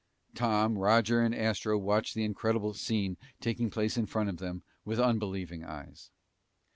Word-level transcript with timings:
Tom, 0.33 0.79
Roger, 0.79 1.21
and 1.21 1.35
Astro 1.35 1.77
watched 1.77 2.15
the 2.15 2.23
incredible 2.23 2.73
scene 2.73 3.17
taking 3.39 3.69
place 3.69 3.97
in 3.97 4.07
front 4.07 4.29
of 4.29 4.37
them 4.37 4.63
with 4.83 4.99
unbelieving 4.99 5.63
eyes. 5.63 6.09